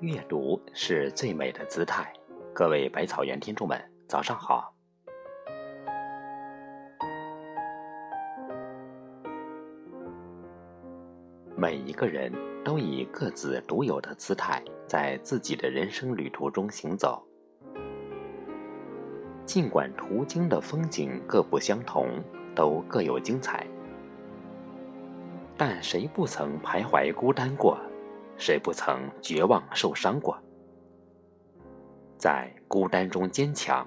[0.00, 2.10] 阅读是最美的姿态。
[2.54, 4.72] 各位百草园听众们，早上好。
[11.54, 12.32] 每一个人
[12.64, 17.22] 都以各自独有的姿态，在自己的人生旅途中行走。
[19.44, 22.08] 尽管途经的风景各不相同，
[22.54, 23.66] 都各有精彩，
[25.58, 27.78] 但谁不曾徘徊孤单过？
[28.40, 30.36] 谁不曾绝望受伤过？
[32.16, 33.86] 在孤单中坚强，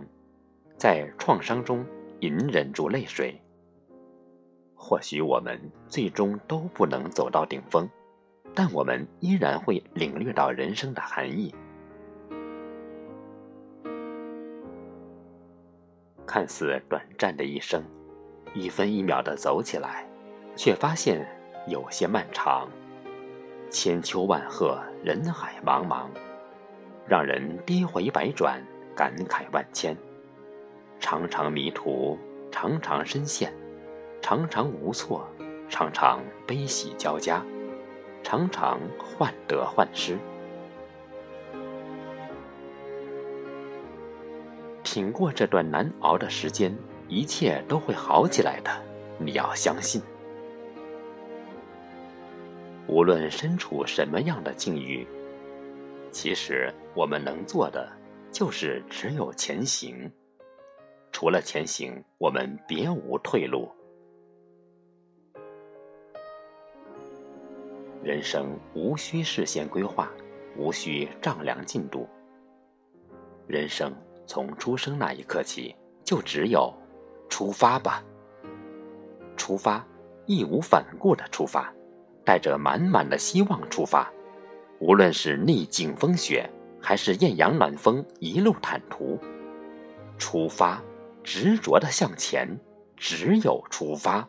[0.78, 1.84] 在创伤中
[2.20, 3.42] 隐忍住泪水。
[4.76, 7.90] 或许我们最终都不能走到顶峰，
[8.54, 11.54] 但我们依然会领略到人生的含义。
[16.28, 17.84] 看似短暂的一生，
[18.54, 20.08] 一分一秒的走起来，
[20.56, 21.28] 却发现
[21.68, 22.70] 有些漫长。
[23.74, 26.06] 千秋万壑，人海茫茫，
[27.08, 28.64] 让人跌回百转，
[28.96, 29.98] 感慨万千。
[31.00, 32.16] 常常迷途，
[32.52, 33.52] 常常深陷，
[34.22, 35.28] 常常无措，
[35.68, 37.44] 常常悲喜交加，
[38.22, 40.20] 常常患得患失。
[44.84, 48.70] 挺过这段难熬的时间，一切都会好起来的，
[49.18, 50.00] 你要相信。
[52.88, 55.08] 无论身处什么样的境遇，
[56.12, 57.92] 其实我们能做的
[58.32, 60.12] 就是只有前行。
[61.12, 63.72] 除了前行，我们别无退路。
[68.04, 70.12] 人生无需事先规划，
[70.58, 72.08] 无需丈量进度。
[73.48, 73.94] 人生
[74.28, 75.74] 从出生那一刻起，
[76.04, 76.74] 就只有
[77.30, 78.04] 出发吧。
[79.38, 79.88] 出发，
[80.26, 81.74] 义无反顾的出发。
[82.26, 84.10] 带着满满的希望出发，
[84.80, 86.50] 无论是逆境风雪，
[86.82, 89.20] 还是艳阳暖风，一路坦途。
[90.18, 90.82] 出发，
[91.22, 92.58] 执着的向前，
[92.96, 94.28] 只有出发。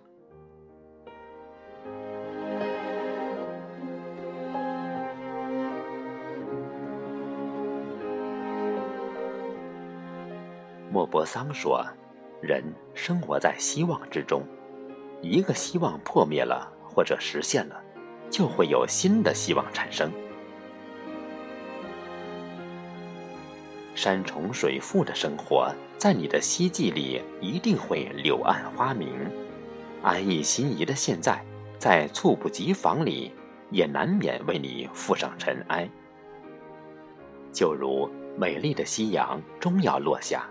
[10.90, 11.84] 莫泊桑说
[12.42, 12.62] ：“人
[12.92, 14.42] 生活在希望之中，
[15.22, 17.82] 一个希望破灭了。”或者实现了，
[18.30, 20.10] 就会有新的希望产生。
[23.94, 29.08] 山重水复的生活，在你的希冀里一定会柳暗花明；
[30.02, 31.42] 安逸心仪的现在，
[31.78, 33.32] 在猝不及防里，
[33.70, 35.88] 也难免为你附上尘埃。
[37.52, 40.44] 就如美丽的夕阳终要落下，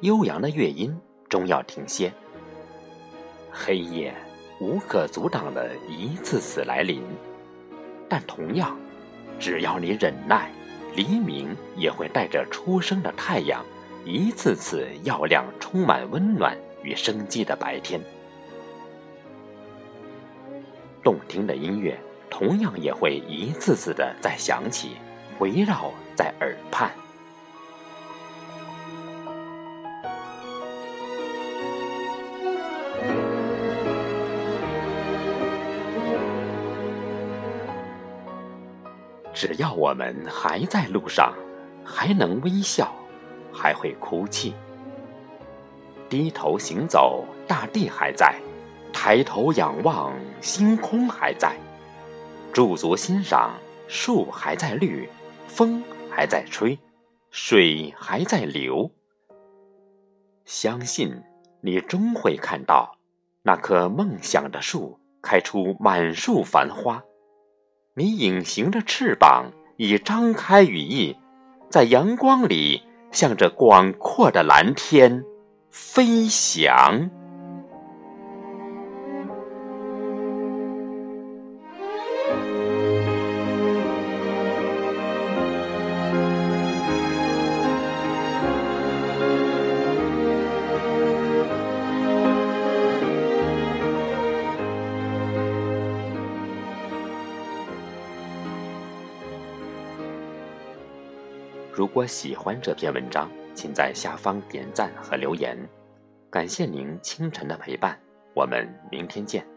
[0.00, 0.96] 悠扬的乐音
[1.28, 2.12] 终要停歇，
[3.50, 4.14] 黑夜。
[4.60, 7.02] 无可阻挡的一次次来临，
[8.08, 8.76] 但同样，
[9.38, 10.50] 只要你忍耐，
[10.94, 13.64] 黎明也会带着初升的太阳，
[14.04, 18.00] 一次次耀亮充满温暖与生机的白天。
[21.02, 21.98] 动听的音乐
[22.30, 24.92] 同样也会一次次的在响起，
[25.40, 26.53] 围绕在耳
[39.34, 41.34] 只要我们还在路上，
[41.84, 42.94] 还能微笑，
[43.52, 44.54] 还会哭泣。
[46.08, 48.34] 低头行走，大地还在；
[48.92, 51.50] 抬头仰望，星空还在；
[52.52, 53.58] 驻足欣赏，
[53.88, 55.08] 树还在绿，
[55.48, 56.78] 风还在吹，
[57.30, 58.88] 水还在流。
[60.44, 61.22] 相信
[61.60, 62.96] 你终会看到
[63.42, 67.02] 那棵梦想的树开出满树繁花。
[67.96, 71.16] 你隐形的翅膀已张开羽翼，
[71.70, 72.82] 在阳光里
[73.12, 75.22] 向着广阔的蓝天
[75.70, 77.08] 飞翔。
[101.76, 105.58] 如果喜欢这篇文章，请在下方点赞和留言。
[106.30, 107.98] 感谢您清晨的陪伴，
[108.32, 109.53] 我们明天见。